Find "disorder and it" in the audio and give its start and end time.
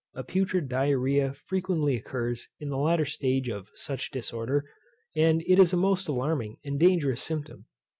4.09-5.59